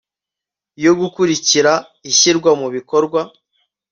[0.83, 1.73] yo gukurikira
[2.11, 3.21] ishyirwa mu bikorwa